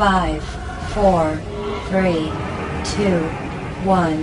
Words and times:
5 0.00 0.40
4 0.96 1.36
3 1.90 2.32
2 2.82 3.22
1 3.86 4.16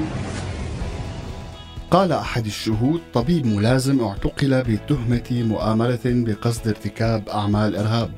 قال 1.91 2.11
أحد 2.11 2.45
الشهود 2.45 3.01
طبيب 3.13 3.45
ملازم 3.45 4.01
اعتقل 4.01 4.63
بتهمة 4.63 5.23
مؤامرة 5.31 5.99
بقصد 6.05 6.67
ارتكاب 6.67 7.29
أعمال 7.29 7.75
إرهاب 7.75 8.11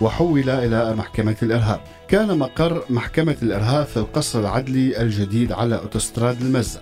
وحول 0.00 0.50
إلى 0.50 0.94
محكمة 0.94 1.36
الإرهاب. 1.42 1.80
كان 2.08 2.38
مقر 2.38 2.84
محكمة 2.90 3.36
الإرهاب 3.42 3.86
في 3.86 3.96
القصر 3.96 4.40
العدلي 4.40 5.02
الجديد 5.02 5.52
على 5.52 5.78
أوتوستراد 5.78 6.40
المزة 6.40 6.80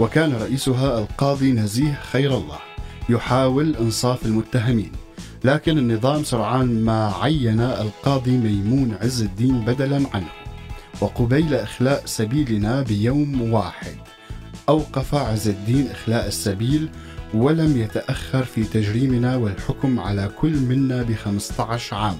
وكان 0.00 0.32
رئيسها 0.32 0.98
القاضي 0.98 1.52
نزيه 1.52 2.00
خير 2.12 2.36
الله 2.36 2.58
يحاول 3.08 3.76
إنصاف 3.76 4.26
المتهمين. 4.26 4.92
لكن 5.44 5.78
النظام 5.78 6.24
سرعان 6.24 6.84
ما 6.84 7.14
عين 7.22 7.60
القاضي 7.60 8.30
ميمون 8.30 8.94
عز 9.02 9.22
الدين 9.22 9.60
بدلا 9.60 10.02
عنه. 10.14 10.28
وقبيل 11.00 11.54
إخلاء 11.54 12.02
سبيلنا 12.04 12.82
بيوم 12.82 13.52
واحد 13.52 13.96
أوقف 14.68 15.14
عز 15.14 15.48
الدين 15.48 15.88
إخلاء 15.90 16.26
السبيل 16.26 16.88
ولم 17.34 17.76
يتأخر 17.76 18.44
في 18.44 18.64
تجريمنا 18.64 19.36
والحكم 19.36 20.00
على 20.00 20.30
كل 20.38 20.56
منا 20.56 21.02
ب 21.02 21.14
15 21.14 21.96
عام. 21.96 22.16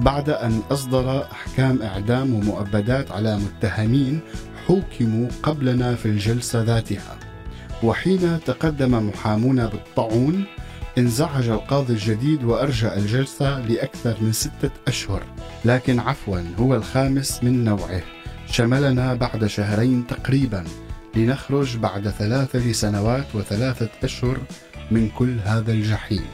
بعد 0.00 0.30
أن 0.30 0.60
أصدر 0.70 1.22
أحكام 1.22 1.82
إعدام 1.82 2.34
ومؤبدات 2.34 3.10
على 3.10 3.38
متهمين 3.38 4.20
حوكموا 4.66 5.28
قبلنا 5.42 5.94
في 5.94 6.06
الجلسة 6.06 6.62
ذاتها. 6.62 7.18
وحين 7.82 8.40
تقدم 8.46 9.08
محامون 9.08 9.66
بالطاعون 9.66 10.44
انزعج 10.98 11.48
القاضي 11.48 11.92
الجديد 11.92 12.44
وأرجى 12.44 12.88
الجلسة 12.88 13.60
لأكثر 13.60 14.16
من 14.20 14.32
ستة 14.32 14.70
أشهر 14.88 15.22
لكن 15.64 15.98
عفوا 15.98 16.40
هو 16.58 16.74
الخامس 16.74 17.44
من 17.44 17.64
نوعه. 17.64 18.02
شملنا 18.50 19.14
بعد 19.14 19.46
شهرين 19.46 20.06
تقريبا 20.06 20.64
لنخرج 21.16 21.76
بعد 21.76 22.08
ثلاثة 22.08 22.72
سنوات 22.72 23.26
وثلاثة 23.34 23.88
أشهر 24.04 24.38
من 24.90 25.08
كل 25.08 25.36
هذا 25.44 25.72
الجحيم. 25.72 26.26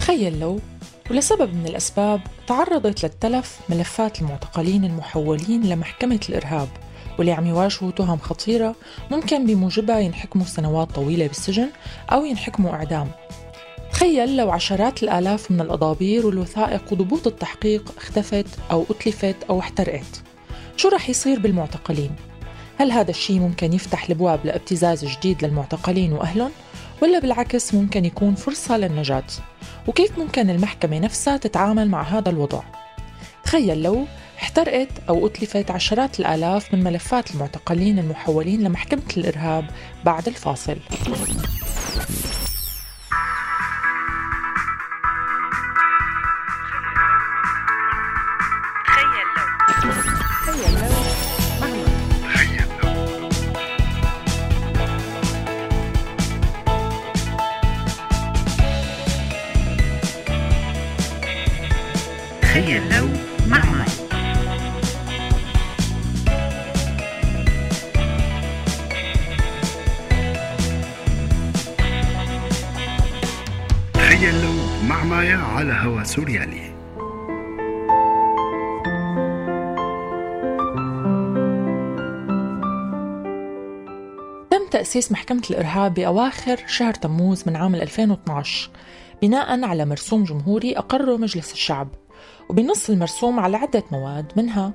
تخيل 0.00 0.40
لو 0.40 0.60
ولسبب 1.10 1.54
من 1.54 1.66
الأسباب 1.66 2.20
تعرضت 2.46 3.02
للتلف 3.02 3.60
ملفات 3.68 4.20
المعتقلين 4.20 4.84
المحولين 4.84 5.62
لمحكمة 5.62 6.20
الإرهاب 6.28 6.68
واللي 7.18 7.32
عم 7.32 7.46
يواجهوا 7.46 7.90
تهم 7.90 8.18
خطيرة 8.18 8.74
ممكن 9.10 9.46
بموجبها 9.46 9.98
ينحكموا 9.98 10.44
سنوات 10.44 10.90
طويلة 10.90 11.26
بالسجن 11.26 11.68
أو 12.12 12.24
ينحكموا 12.24 12.72
إعدام. 12.72 13.10
تخيل 13.92 14.36
لو 14.36 14.50
عشرات 14.50 15.02
الآلاف 15.02 15.50
من 15.50 15.60
الأضابير 15.60 16.26
والوثائق 16.26 16.92
وضبوط 16.92 17.26
التحقيق 17.26 17.92
اختفت 17.96 18.46
أو 18.70 18.84
أتلفت 18.90 19.36
أو 19.50 19.60
احترقت. 19.60 20.22
شو 20.76 20.88
رح 20.88 21.10
يصير 21.10 21.38
بالمعتقلين؟ 21.38 22.10
هل 22.78 22.92
هذا 22.92 23.10
الشيء 23.10 23.40
ممكن 23.40 23.72
يفتح 23.72 24.04
الابواب 24.04 24.40
لابتزاز 24.44 25.04
جديد 25.04 25.44
للمعتقلين 25.44 26.12
وأهلهم؟ 26.12 26.50
ولا 27.02 27.18
بالعكس 27.18 27.74
ممكن 27.74 28.04
يكون 28.04 28.34
فرصة 28.34 28.76
للنجاة. 28.76 29.24
وكيف 29.86 30.18
ممكن 30.18 30.50
المحكمة 30.50 30.98
نفسها 30.98 31.36
تتعامل 31.36 31.88
مع 31.88 32.02
هذا 32.02 32.30
الوضع؟ 32.30 32.62
تخيل 33.44 33.82
لو 33.82 34.06
احترقت 34.38 34.88
أو 35.08 35.26
أتلفت 35.26 35.70
عشرات 35.70 36.20
الآلاف 36.20 36.74
من 36.74 36.84
ملفات 36.84 37.30
المعتقلين 37.30 37.98
المحولين 37.98 38.62
لمحكمة 38.62 39.02
الإرهاب 39.16 39.70
بعد 40.04 40.28
الفاصل. 40.28 40.76
تخيل 62.48 62.82
لو 62.96 63.06
مع 63.46 63.60
مي 63.64 63.84
تخيل 73.94 74.42
لو 74.42 74.52
مع 74.88 75.04
مايا 75.04 75.36
على 75.36 75.72
هوا 75.72 76.04
سوريالي. 76.04 76.74
تم 84.50 84.68
تأسيس 84.70 85.12
محكمة 85.12 85.42
الإرهاب 85.50 85.94
بأواخر 85.94 86.56
شهر 86.66 86.94
تموز 86.94 87.44
من 87.46 87.56
عام 87.56 87.74
2012 87.74 88.70
بناء 89.22 89.64
على 89.64 89.84
مرسوم 89.86 90.24
جمهوري 90.24 90.78
أقره 90.78 91.16
مجلس 91.16 91.52
الشعب. 91.52 91.88
وبنص 92.50 92.90
المرسوم 92.90 93.40
على 93.40 93.56
عدة 93.56 93.84
مواد 93.92 94.32
منها 94.36 94.72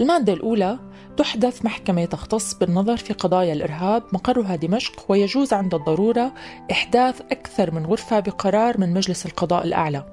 المادة 0.00 0.32
الأولى 0.32 0.78
تحدث 1.16 1.64
محكمة 1.64 2.04
تختص 2.04 2.54
بالنظر 2.54 2.96
في 2.96 3.12
قضايا 3.12 3.52
الإرهاب 3.52 4.02
مقرها 4.12 4.56
دمشق 4.56 5.04
ويجوز 5.08 5.52
عند 5.52 5.74
الضرورة 5.74 6.32
إحداث 6.70 7.20
أكثر 7.20 7.70
من 7.70 7.86
غرفة 7.86 8.20
بقرار 8.20 8.80
من 8.80 8.94
مجلس 8.94 9.26
القضاء 9.26 9.64
الأعلى. 9.64 10.06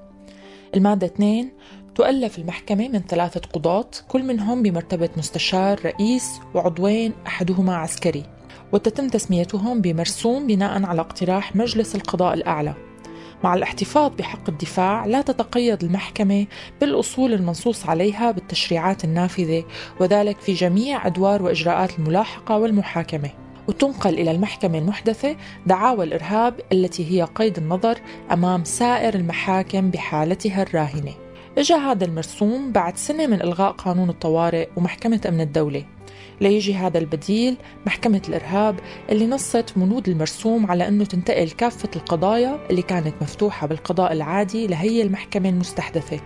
المادة 0.76 1.08
2 1.08 1.52
تؤلف 1.96 2.40
المحكمة 2.40 2.88
من 2.88 3.00
ثلاثة 3.00 3.42
قضاة 3.54 3.90
كل 4.08 4.24
منهم 4.24 4.64
بمرتبة 4.64 5.10
مستشار 5.18 5.86
رئيس 5.86 6.40
وعضوين 6.54 7.14
أحدهما 7.28 7.76
عسكري. 7.76 8.24
وتتم 8.72 9.08
تسميتهم 9.08 9.82
بمرسوم 9.82 10.48
بناء 10.48 10.84
على 10.84 11.02
اقتراح 11.02 11.56
مجلس 11.56 11.96
القضاء 11.96 12.34
الأعلى. 12.34 12.91
مع 13.44 13.54
الاحتفاظ 13.54 14.12
بحق 14.16 14.50
الدفاع 14.50 15.06
لا 15.06 15.22
تتقيد 15.22 15.84
المحكمة 15.84 16.46
بالأصول 16.82 17.34
المنصوص 17.34 17.86
عليها 17.86 18.32
بالتشريعات 18.32 19.04
النافذة 19.04 19.64
وذلك 20.00 20.42
في 20.42 20.54
جميع 20.54 21.08
أدوار 21.08 21.44
وإجراءات 21.44 22.00
الملاحقة 22.00 22.58
والمحاكمة. 22.58 23.30
وتنقل 23.68 24.14
إلى 24.14 24.32
المحكمة 24.32 24.78
المحدثة 24.78 25.36
دعاوى 25.66 26.06
الإرهاب 26.06 26.62
التي 26.72 27.12
هي 27.12 27.24
قيد 27.36 27.58
النظر 27.58 27.98
أمام 28.32 28.64
سائر 28.64 29.14
المحاكم 29.14 29.90
بحالتها 29.90 30.62
الراهنة. 30.64 31.12
إجا 31.58 31.76
هذا 31.76 32.06
المرسوم 32.06 32.72
بعد 32.72 32.98
سنة 32.98 33.28
من 33.28 33.42
إلغاء 33.42 33.72
قانون 33.72 34.10
الطوارئ 34.10 34.70
ومحكمة 34.78 35.22
أمن 35.28 35.42
الدولة. 35.42 35.86
ليجي 36.42 36.76
هذا 36.76 36.98
البديل 36.98 37.58
محكمة 37.86 38.22
الإرهاب 38.30 38.80
اللي 39.10 39.28
نصت 39.28 39.74
منود 39.76 40.10
المرسوم 40.10 40.72
على 40.72 40.88
أنه 40.88 41.06
تنتقل 41.06 41.50
كافة 41.50 41.90
القضايا 41.96 42.68
اللي 42.70 42.82
كانت 42.82 43.14
مفتوحة 43.22 43.68
بالقضاء 43.68 44.14
العادي 44.14 44.68
لهي 44.68 45.02
المحكمة 45.02 45.50
المستحدثة. 45.50 46.20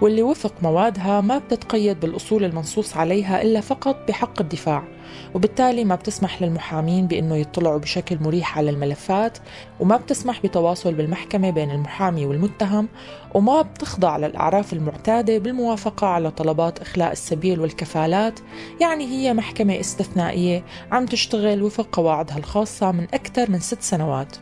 واللي 0.00 0.22
وفق 0.22 0.54
موادها 0.62 1.20
ما 1.20 1.38
بتتقيد 1.38 2.00
بالأصول 2.00 2.44
المنصوص 2.44 2.96
عليها 2.96 3.42
إلا 3.42 3.60
فقط 3.60 3.96
بحق 4.08 4.40
الدفاع 4.40 4.82
وبالتالي 5.34 5.84
ما 5.84 5.94
بتسمح 5.94 6.42
للمحامين 6.42 7.06
بأنه 7.06 7.36
يطلعوا 7.36 7.78
بشكل 7.78 8.18
مريح 8.20 8.58
على 8.58 8.70
الملفات 8.70 9.38
وما 9.80 9.96
بتسمح 9.96 10.42
بتواصل 10.42 10.94
بالمحكمة 10.94 11.50
بين 11.50 11.70
المحامي 11.70 12.26
والمتهم 12.26 12.88
وما 13.34 13.62
بتخضع 13.62 14.16
للأعراف 14.16 14.72
المعتادة 14.72 15.38
بالموافقة 15.38 16.06
على 16.06 16.30
طلبات 16.30 16.80
إخلاء 16.80 17.12
السبيل 17.12 17.60
والكفالات 17.60 18.40
يعني 18.80 19.06
هي 19.06 19.34
محكمة 19.34 19.80
استثنائية 19.80 20.64
عم 20.92 21.06
تشتغل 21.06 21.62
وفق 21.62 21.88
قواعدها 21.92 22.38
الخاصة 22.38 22.92
من 22.92 23.06
أكثر 23.14 23.50
من 23.50 23.60
ست 23.60 23.82
سنوات. 23.82 24.36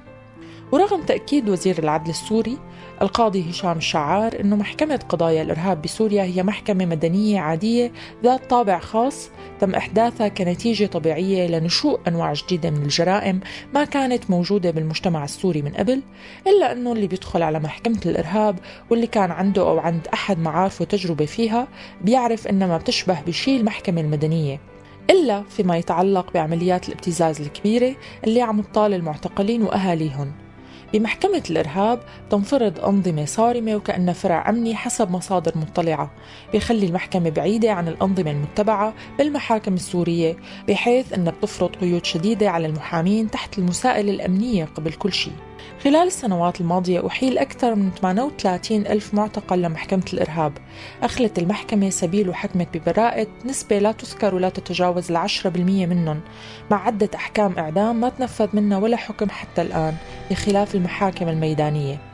ورغم 0.72 1.02
تأكيد 1.02 1.48
وزير 1.48 1.78
العدل 1.78 2.10
السوري 2.10 2.58
القاضي 3.02 3.50
هشام 3.50 3.76
الشعار 3.76 4.40
أنه 4.40 4.56
محكمة 4.56 5.00
قضايا 5.08 5.42
الإرهاب 5.42 5.82
بسوريا 5.82 6.22
هي 6.22 6.42
محكمة 6.42 6.86
مدنية 6.86 7.40
عادية 7.40 7.92
ذات 8.24 8.50
طابع 8.50 8.78
خاص 8.78 9.30
تم 9.60 9.74
إحداثها 9.74 10.28
كنتيجة 10.28 10.86
طبيعية 10.86 11.46
لنشوء 11.46 12.00
أنواع 12.08 12.32
جديدة 12.32 12.70
من 12.70 12.82
الجرائم 12.82 13.40
ما 13.74 13.84
كانت 13.84 14.30
موجودة 14.30 14.70
بالمجتمع 14.70 15.24
السوري 15.24 15.62
من 15.62 15.70
قبل 15.70 16.02
إلا 16.46 16.72
أنه 16.72 16.92
اللي 16.92 17.06
بيدخل 17.06 17.42
على 17.42 17.58
محكمة 17.60 18.00
الإرهاب 18.06 18.58
واللي 18.90 19.06
كان 19.06 19.30
عنده 19.30 19.62
أو 19.62 19.78
عند 19.78 20.08
أحد 20.14 20.38
معارفه 20.38 20.84
تجربة 20.84 21.26
فيها 21.26 21.68
بيعرف 22.00 22.48
أنها 22.48 22.66
ما 22.66 22.76
بتشبه 22.78 23.20
بشيء 23.26 23.60
المحكمة 23.60 24.00
المدنية. 24.00 24.60
إلا 25.10 25.42
فيما 25.42 25.76
يتعلق 25.76 26.32
بعمليات 26.32 26.88
الابتزاز 26.88 27.40
الكبيرة 27.40 27.94
اللي 28.24 28.42
عم 28.42 28.62
تطال 28.62 28.94
المعتقلين 28.94 29.62
وأهاليهم. 29.62 30.47
بمحكمة 30.92 31.42
الإرهاب 31.50 32.00
تنفرض 32.30 32.80
أنظمة 32.80 33.24
صارمة 33.24 33.74
وكأنها 33.74 34.14
فرع 34.14 34.48
أمني 34.48 34.74
حسب 34.74 35.10
مصادر 35.10 35.58
مطلعة. 35.58 36.10
بيخلي 36.52 36.86
المحكمة 36.86 37.30
بعيدة 37.30 37.72
عن 37.72 37.88
الأنظمة 37.88 38.30
المتبعة 38.30 38.94
بالمحاكم 39.18 39.74
السورية 39.74 40.36
بحيث 40.68 41.12
أنها 41.12 41.32
بتفرض 41.32 41.76
قيود 41.76 42.04
شديدة 42.04 42.50
على 42.50 42.66
المحامين 42.66 43.30
تحت 43.30 43.58
المساءلة 43.58 44.10
الأمنية 44.10 44.64
قبل 44.64 44.92
كل 44.92 45.12
شيء. 45.12 45.47
خلال 45.84 46.06
السنوات 46.06 46.60
الماضية 46.60 47.06
أحيل 47.06 47.38
أكثر 47.38 47.74
من 47.74 47.90
38 47.90 48.86
ألف 48.86 49.14
معتقل 49.14 49.62
لمحكمة 49.62 50.04
الإرهاب. 50.12 50.52
أخلت 51.02 51.38
المحكمة 51.38 51.90
سبيل 51.90 52.28
وحكمت 52.28 52.76
ببراءة 52.76 53.26
نسبة 53.44 53.78
لا 53.78 53.92
تذكر 53.92 54.34
ولا 54.34 54.48
تتجاوز 54.48 55.10
العشرة 55.10 55.50
بالمية 55.50 55.86
منهم. 55.86 56.20
مع 56.70 56.86
عدة 56.86 57.10
أحكام 57.14 57.58
إعدام 57.58 58.00
ما 58.00 58.08
تنفذ 58.08 58.48
منها 58.52 58.78
ولا 58.78 58.96
حكم 58.96 59.30
حتى 59.30 59.62
الآن 59.62 59.94
بخلاف 60.30 60.74
المحاكم 60.74 61.28
الميدانية. 61.28 62.07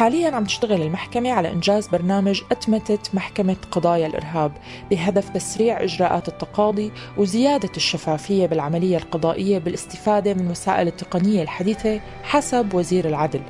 حاليا 0.00 0.36
عم 0.36 0.44
تشتغل 0.44 0.82
المحكمة 0.82 1.30
على 1.30 1.52
إنجاز 1.52 1.88
برنامج 1.88 2.42
أتمتة 2.52 2.98
محكمة 3.14 3.56
قضايا 3.70 4.06
الإرهاب 4.06 4.52
بهدف 4.90 5.28
تسريع 5.28 5.82
إجراءات 5.82 6.28
التقاضي 6.28 6.92
وزيادة 7.16 7.70
الشفافية 7.76 8.46
بالعملية 8.46 8.96
القضائية 8.96 9.58
بالاستفادة 9.58 10.34
من 10.34 10.50
وسائل 10.50 10.86
التقنية 10.88 11.42
الحديثة 11.42 12.00
حسب 12.22 12.74
وزير 12.74 13.08
العدل. 13.08 13.40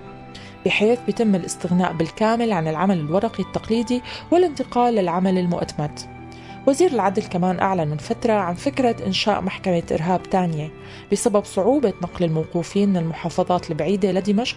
بحيث 0.66 0.98
بيتم 1.06 1.34
الاستغناء 1.34 1.92
بالكامل 1.92 2.52
عن 2.52 2.68
العمل 2.68 2.98
الورقي 2.98 3.42
التقليدي 3.42 4.02
والانتقال 4.30 4.94
للعمل 4.94 5.38
المؤتمت. 5.38 6.08
وزير 6.66 6.92
العدل 6.92 7.22
كمان 7.22 7.60
أعلن 7.60 7.88
من 7.88 7.96
فترة 7.96 8.32
عن 8.32 8.54
فكرة 8.54 8.96
إنشاء 9.06 9.40
محكمة 9.40 9.82
إرهاب 9.92 10.22
تانية 10.22 10.70
بسبب 11.12 11.44
صعوبة 11.44 11.92
نقل 12.02 12.24
الموقوفين 12.24 12.88
من 12.88 12.96
المحافظات 12.96 13.70
البعيدة 13.70 14.12
لدمشق 14.12 14.56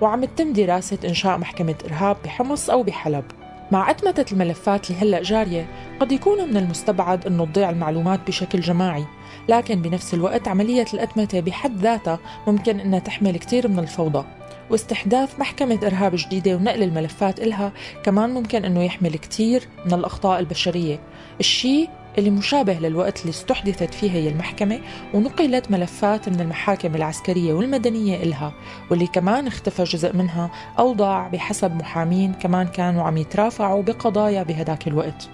وعم 0.00 0.24
تتم 0.24 0.52
دراسة 0.52 0.98
إنشاء 1.04 1.38
محكمة 1.38 1.74
إرهاب 1.86 2.16
بحمص 2.24 2.70
أو 2.70 2.82
بحلب. 2.82 3.24
مع 3.72 3.90
أتمتة 3.90 4.32
الملفات 4.32 4.90
اللي 4.90 5.00
هلأ 5.02 5.22
جارية 5.22 5.66
قد 6.00 6.12
يكون 6.12 6.48
من 6.50 6.56
المستبعد 6.56 7.26
أنه 7.26 7.46
تضيع 7.46 7.70
المعلومات 7.70 8.20
بشكل 8.26 8.60
جماعي. 8.60 9.04
لكن 9.48 9.82
بنفس 9.82 10.14
الوقت 10.14 10.48
عملية 10.48 10.86
الأتمتة 10.94 11.40
بحد 11.40 11.76
ذاتها 11.76 12.18
ممكن 12.46 12.80
أنها 12.80 12.98
تحمل 12.98 13.36
كثير 13.36 13.68
من 13.68 13.78
الفوضى. 13.78 14.24
واستحداث 14.70 15.38
محكمة 15.38 15.78
إرهاب 15.86 16.12
جديدة 16.14 16.56
ونقل 16.56 16.82
الملفات 16.82 17.40
إلها 17.40 17.72
كمان 18.04 18.30
ممكن 18.30 18.64
أنه 18.64 18.82
يحمل 18.82 19.16
كثير 19.16 19.68
من 19.86 19.94
الأخطاء 19.94 20.40
البشرية. 20.40 21.00
الشيء 21.40 21.88
اللي 22.18 22.30
مشابه 22.30 22.72
للوقت 22.72 23.20
اللي 23.20 23.30
استحدثت 23.30 23.94
فيه 23.94 24.10
هي 24.10 24.28
المحكمة 24.28 24.80
ونقلت 25.14 25.70
ملفات 25.70 26.28
من 26.28 26.40
المحاكم 26.40 26.94
العسكرية 26.94 27.52
والمدنية 27.52 28.22
إلها 28.22 28.52
واللي 28.90 29.06
كمان 29.06 29.46
اختفى 29.46 29.84
جزء 29.84 30.16
منها 30.16 30.50
أو 30.78 30.92
ضاع 30.92 31.28
بحسب 31.28 31.74
محامين 31.74 32.32
كمان 32.32 32.66
كانوا 32.66 33.02
عم 33.02 33.16
يترافعوا 33.16 33.82
بقضايا 33.82 34.42
بهداك 34.42 34.88
الوقت. 34.88 35.28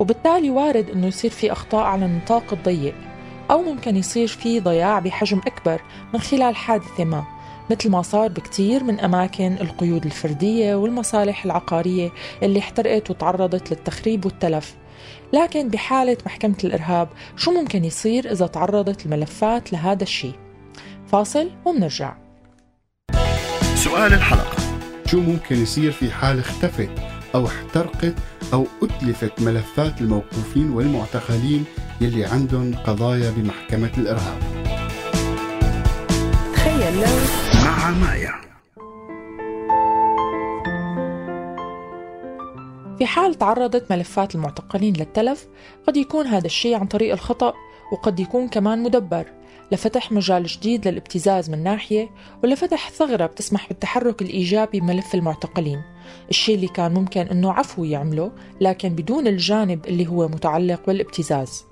وبالتالي 0.00 0.50
وارد 0.50 0.90
أنه 0.90 1.06
يصير 1.06 1.30
في 1.30 1.52
أخطاء 1.52 1.84
على 1.84 2.04
النطاق 2.04 2.52
الضيق 2.52 2.94
أو 3.50 3.62
ممكن 3.62 3.96
يصير 3.96 4.26
في 4.26 4.60
ضياع 4.60 4.98
بحجم 4.98 5.40
أكبر 5.46 5.80
من 6.14 6.20
خلال 6.20 6.56
حادثة 6.56 7.04
ما 7.04 7.24
مثل 7.70 7.90
ما 7.90 8.02
صار 8.02 8.28
بكتير 8.28 8.84
من 8.84 9.00
أماكن 9.00 9.52
القيود 9.60 10.04
الفردية 10.04 10.74
والمصالح 10.74 11.44
العقارية 11.44 12.10
اللي 12.42 12.58
احترقت 12.58 13.10
وتعرضت 13.10 13.70
للتخريب 13.70 14.24
والتلف. 14.24 14.76
لكن 15.32 15.68
بحالة 15.68 16.16
محكمة 16.26 16.56
الإرهاب 16.64 17.08
شو 17.36 17.50
ممكن 17.50 17.84
يصير 17.84 18.32
إذا 18.32 18.46
تعرضت 18.46 19.06
الملفات 19.06 19.72
لهذا 19.72 20.02
الشيء؟ 20.02 20.34
فاصل 21.12 21.50
ومنرجع 21.64 22.16
سؤال 23.74 24.14
الحلقة. 24.14 24.56
شو 25.06 25.20
ممكن 25.20 25.62
يصير 25.62 25.92
في 25.92 26.10
حال 26.10 26.38
اختفت 26.38 26.90
أو 27.34 27.46
احترقت 27.46 28.14
أو 28.52 28.66
أتلفت 28.82 29.40
ملفات 29.40 30.00
الموقوفين 30.00 30.70
والمعتقلين 30.70 31.64
يلي 32.00 32.24
عندهم 32.24 32.74
قضايا 32.74 33.30
بمحكمة 33.30 33.90
الإرهاب؟ 33.98 34.38
تخيل 36.54 36.94
لو 37.00 37.16
مع 37.64 37.90
مايا. 37.90 38.47
في 42.98 43.06
حال 43.06 43.34
تعرضت 43.34 43.92
ملفات 43.92 44.34
المعتقلين 44.34 44.94
للتلف 44.96 45.48
قد 45.86 45.96
يكون 45.96 46.26
هذا 46.26 46.46
الشيء 46.46 46.74
عن 46.74 46.86
طريق 46.86 47.12
الخطأ 47.12 47.54
وقد 47.92 48.20
يكون 48.20 48.48
كمان 48.48 48.82
مدبر. 48.82 49.26
لفتح 49.72 50.12
مجال 50.12 50.46
جديد 50.46 50.88
للابتزاز 50.88 51.50
من 51.50 51.62
ناحية 51.62 52.10
ولفتح 52.44 52.90
ثغرة 52.90 53.26
بتسمح 53.26 53.68
بالتحرك 53.68 54.22
الإيجابي 54.22 54.80
بملف 54.80 55.14
المعتقلين. 55.14 55.82
الشيء 56.30 56.54
اللي 56.54 56.68
كان 56.68 56.94
ممكن 56.94 57.20
أنه 57.20 57.52
عفو 57.52 57.84
يعمله 57.84 58.32
لكن 58.60 58.88
بدون 58.88 59.26
الجانب 59.26 59.86
اللي 59.86 60.06
هو 60.06 60.28
متعلق 60.28 60.86
بالابتزاز. 60.86 61.64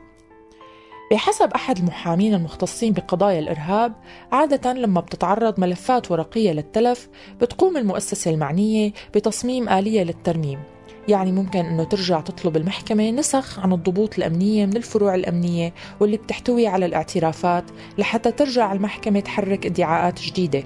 بحسب 1.12 1.52
أحد 1.52 1.79
المحامين 1.79 2.34
المختصين 2.34 2.93
بقضايا 2.93 3.38
الإرهاب 3.38 3.93
عادة 4.32 4.72
لما 4.72 5.00
بتتعرض 5.00 5.61
ملفات 5.61 6.11
ورقية 6.11 6.52
للتلف 6.52 7.08
بتقوم 7.40 7.76
المؤسسة 7.76 8.31
المعنية 8.31 8.93
بتصميم 9.14 9.69
آلية 9.69 10.02
للترميم. 10.02 10.75
يعني 11.08 11.32
ممكن 11.32 11.58
أنه 11.58 11.85
ترجع 11.85 12.20
تطلب 12.20 12.56
المحكمة 12.56 13.11
نسخ 13.11 13.58
عن 13.58 13.73
الضبوط 13.73 14.19
الأمنية 14.19 14.67
من 14.67 14.76
الفروع 14.76 15.14
الأمنية 15.14 15.75
واللي 16.00 16.17
بتحتوي 16.17 16.67
على 16.67 16.87
الاعترافات 16.87 17.64
لحتى 17.99 18.32
ترجع 18.32 18.73
المحكمة 18.73 19.20
تحرك 19.20 19.67
ادعاءات 19.67 20.20
جديدة. 20.23 20.62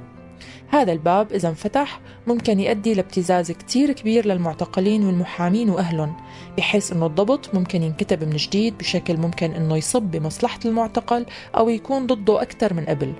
هذا 0.69 0.93
الباب 0.93 1.33
إذا 1.33 1.49
انفتح 1.49 2.01
ممكن 2.27 2.61
يؤدي 2.61 2.95
لابتزاز 2.95 3.51
كتير 3.51 3.93
كبير 3.93 4.27
للمعتقلين 4.27 5.05
والمحامين 5.05 5.71
وأهلهم 5.71 6.17
بحيث 6.59 6.93
أنه 6.93 7.07
الضبط 7.07 7.55
ممكن 7.55 7.83
ينكتب 7.83 8.25
من 8.25 8.37
جديد 8.37 8.79
بشكل 8.79 9.17
ممكن 9.17 9.53
أنه 9.53 9.77
يصب 9.77 10.03
بمصلحة 10.03 10.61
المعتقل 10.65 11.27
أو 11.57 11.69
يكون 11.69 12.07
ضده 12.07 12.43
أكثر 12.43 12.75
من 12.75 12.85
قبل. 12.85 13.13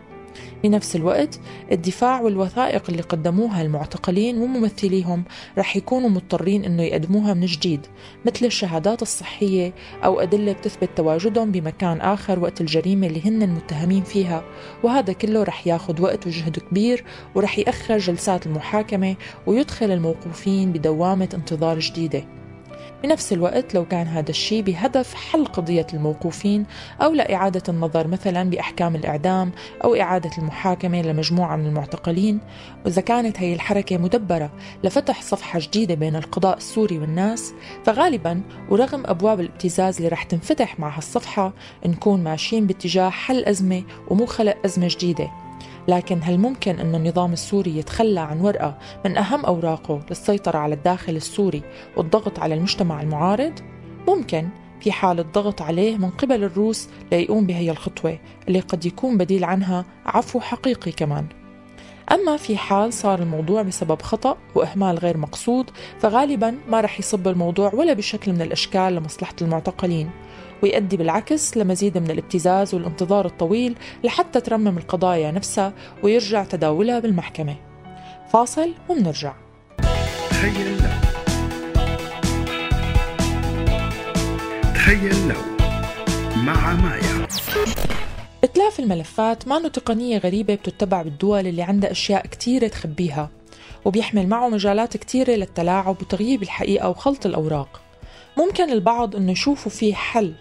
بنفس 0.63 0.97
الوقت 0.97 1.41
الدفاع 1.73 2.21
والوثائق 2.21 2.83
اللي 2.89 3.03
قدموها 3.03 3.63
المعتقلين 3.63 4.39
وممثليهم 4.39 5.25
رح 5.59 5.77
يكونوا 5.77 6.09
مضطرين 6.09 6.65
إنه 6.65 6.83
يقدموها 6.83 7.35
من 7.35 7.47
جديد 7.47 7.87
مثل 8.27 8.47
الشهادات 8.47 9.03
الصحية 9.03 9.75
أو 10.05 10.21
أدلة 10.21 10.53
بتثبت 10.53 10.91
تواجدهم 10.97 11.53
بمكان 11.53 12.01
آخر 12.01 12.39
وقت 12.39 12.61
الجريمة 12.61 13.07
اللي 13.07 13.21
هن 13.25 13.43
المتهمين 13.43 14.03
فيها 14.03 14.45
وهذا 14.83 15.13
كله 15.13 15.43
رح 15.43 15.67
ياخد 15.67 16.01
وقت 16.01 16.27
وجهد 16.27 16.59
كبير 16.59 17.05
ورح 17.35 17.59
يأخر 17.59 17.99
جلسات 17.99 18.47
المحاكمة 18.47 19.17
ويدخل 19.47 19.91
الموقوفين 19.91 20.73
بدوامة 20.73 21.29
انتظار 21.35 21.79
جديدة. 21.79 22.40
بنفس 23.03 23.33
الوقت 23.33 23.75
لو 23.75 23.85
كان 23.85 24.07
هذا 24.07 24.31
الشيء 24.31 24.63
بهدف 24.63 25.15
حل 25.15 25.45
قضية 25.45 25.87
الموقوفين 25.95 26.67
أو 27.03 27.13
لإعادة 27.13 27.63
النظر 27.69 28.07
مثلا 28.09 28.51
بأحكام 28.51 28.97
الإعدام 28.97 29.53
أو 29.85 29.95
إعادة 29.95 30.31
المحاكمة 30.39 31.03
لمجموعة 31.03 31.57
من 31.57 31.67
المعتقلين. 31.67 32.41
وإذا 32.85 33.03
كانت 33.03 33.41
هي 33.41 33.55
الحركة 33.55 33.99
مدبرة 33.99 34.51
لفتح 34.85 35.23
صفحة 35.23 35.59
جديدة 35.63 35.95
بين 35.95 36.17
القضاء 36.17 36.57
السوري 36.57 36.99
والناس 36.99 37.53
فغالبا 37.85 38.41
ورغم 38.71 39.03
أبواب 39.07 39.41
الابتزاز 39.41 39.97
اللي 39.97 40.09
رح 40.09 40.23
تنفتح 40.23 40.81
مع 40.81 40.97
هالصفحة 40.97 41.53
نكون 41.87 42.25
ماشيين 42.25 42.67
باتجاه 42.67 43.11
حل 43.11 43.45
أزمة 43.45 43.83
ومو 44.09 44.27
خلق 44.27 44.57
أزمة 44.65 44.89
جديدة. 44.91 45.31
لكن 45.89 46.21
هل 46.23 46.39
ممكن 46.39 46.79
أن 46.79 46.95
النظام 46.95 47.33
السوري 47.33 47.79
يتخلى 47.79 48.21
عن 48.21 48.41
ورقة 48.41 48.79
من 49.05 49.17
أهم 49.17 49.45
أوراقه 49.45 50.01
للسيطرة 50.11 50.59
على 50.59 50.75
الداخل 50.75 51.17
السوري 51.17 51.63
والضغط 51.97 52.39
على 52.39 52.55
المجتمع 52.55 53.03
المعارض؟ 53.03 53.53
ممكن 54.09 54.49
في 54.81 54.93
حال 54.93 55.21
الضغط 55.21 55.63
عليه 55.63 55.97
من 55.97 56.11
قبل 56.11 56.45
الروس 56.45 56.89
ليقوم 57.13 57.47
بهي 57.47 57.71
الخطوة 57.71 58.19
اللي 58.49 58.61
قد 58.61 58.87
يكون 58.87 59.19
بديل 59.19 59.45
عنها 59.45 59.85
عفو 60.07 60.41
حقيقي 60.41 60.93
كمان 60.93 61.40
أما 62.13 62.37
في 62.37 62.57
حال 62.57 62.93
صار 62.93 63.19
الموضوع 63.19 63.63
بسبب 63.63 64.03
خطأ 64.03 64.37
وإهمال 64.55 64.99
غير 64.99 65.17
مقصود 65.17 65.71
فغالبا 66.01 66.59
ما 66.69 66.81
رح 66.81 66.99
يصب 66.99 67.29
الموضوع 67.29 67.75
ولا 67.75 67.93
بشكل 67.93 68.33
من 68.33 68.43
الأشكال 68.43 68.95
لمصلحة 68.95 69.35
المعتقلين 69.43 70.11
ويؤدي 70.63 70.97
بالعكس 70.97 71.57
لمزيد 71.57 71.99
من 71.99 72.11
الابتزاز 72.11 72.75
والانتظار 72.75 73.27
الطويل 73.27 73.77
لحتى 74.05 74.41
ترمم 74.41 74.79
القضايا 74.79 75.31
نفسها 75.31 75.73
ويرجع 76.03 76.45
تداولها 76.45 76.99
بالمحكمة. 76.99 77.57
فاصل 78.33 78.75
ومنرجع. 78.89 79.33
تخيل 80.31 80.77
لو. 80.83 80.91
تخيل 84.75 85.29
لو. 85.29 85.67
مع 86.37 86.73
مايا. 86.73 87.27
إتلاف 88.61 88.81
الملفات 88.81 89.49
ما 89.49 89.69
تقنية 89.69 90.19
غريبة 90.19 90.55
بتتبع 90.55 91.03
بالدول 91.03 91.47
اللي 91.47 91.63
عندها 91.63 91.91
أشياء 91.91 92.27
كتيرة 92.27 92.69
تخبيها 92.69 93.31
وبيحمل 93.85 94.27
معه 94.27 94.49
مجالات 94.49 94.97
كتيرة 94.97 95.31
للتلاعب 95.31 95.97
وتغييب 96.03 96.43
الحقيقة 96.43 96.89
وخلط 96.89 97.27
الأوراق. 97.27 97.81
ممكن 98.39 98.71
البعض 98.71 99.17
أنه 99.17 99.33
يشوفوا 99.33 99.73
فيه 99.73 99.95
حل 99.95 100.33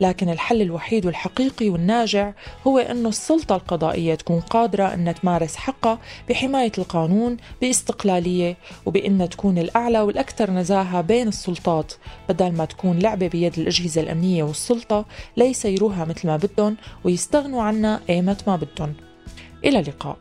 لكن 0.00 0.28
الحل 0.28 0.62
الوحيد 0.62 1.06
والحقيقي 1.06 1.68
والناجع 1.68 2.32
هو 2.66 2.78
أنه 2.78 3.08
السلطة 3.08 3.56
القضائية 3.56 4.14
تكون 4.14 4.40
قادرة 4.40 4.94
أنها 4.94 5.12
تمارس 5.12 5.56
حقها 5.56 5.98
بحماية 6.28 6.72
القانون 6.78 7.36
باستقلالية 7.60 8.56
وبأنها 8.86 9.26
تكون 9.26 9.58
الأعلى 9.58 10.00
والأكثر 10.00 10.50
نزاهة 10.50 11.00
بين 11.00 11.28
السلطات. 11.28 11.92
بدل 12.28 12.52
ما 12.52 12.64
تكون 12.64 12.98
لعبة 12.98 13.28
بيد 13.28 13.58
الأجهزة 13.58 14.00
الأمنية 14.00 14.42
والسلطة 14.42 15.04
ليسيروها 15.36 16.04
مثل 16.04 16.26
ما 16.26 16.36
بدهم 16.36 16.76
ويستغنوا 17.04 17.62
عنها 17.62 18.00
أيمت 18.10 18.48
ما 18.48 18.56
بدهم. 18.56 18.94
إلى 19.64 19.78
اللقاء. 19.78 20.16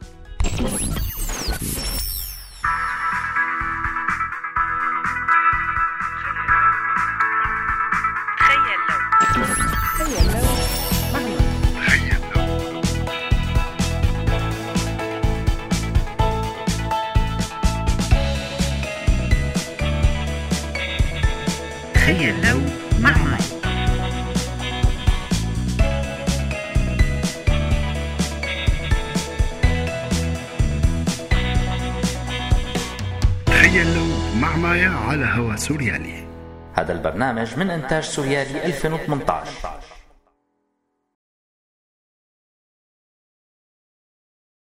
مايا 34.55 34.89
على 34.89 35.25
هوا 35.25 35.55
سوريالي. 35.55 36.27
هذا 36.73 36.93
البرنامج 36.93 37.57
من 37.57 37.69
إنتاج 37.69 38.03
سوريالي 38.03 38.65
2018 38.65 39.51